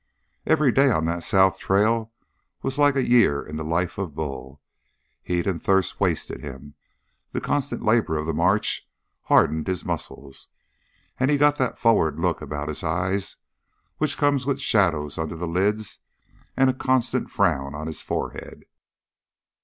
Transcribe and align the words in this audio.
Every 0.47 0.71
day 0.71 0.89
on 0.89 1.05
that 1.05 1.23
south 1.23 1.59
trail 1.59 2.11
was 2.63 2.79
like 2.79 2.95
a 2.95 3.07
year 3.07 3.43
in 3.43 3.55
the 3.55 3.63
life 3.63 3.99
of 3.99 4.15
Bull. 4.15 4.59
Heat 5.21 5.45
and 5.45 5.61
thirst 5.61 5.99
wasted 5.99 6.41
him, 6.41 6.73
the 7.33 7.39
constant 7.39 7.83
labor 7.83 8.17
of 8.17 8.25
the 8.25 8.33
march 8.33 8.89
hardened 9.25 9.67
his 9.67 9.85
muscles, 9.85 10.47
and 11.19 11.29
he 11.29 11.37
got 11.37 11.59
that 11.59 11.77
forward 11.77 12.19
look 12.19 12.41
about 12.41 12.67
his 12.67 12.83
eyes, 12.83 13.35
which 13.99 14.17
comes 14.17 14.43
with 14.43 14.59
shadows 14.59 15.19
under 15.19 15.35
the 15.35 15.45
lids 15.45 15.99
and 16.57 16.67
a 16.67 16.73
constant 16.73 17.29
frown 17.29 17.75
on 17.75 17.85
the 17.85 17.93
forehead. 17.93 18.65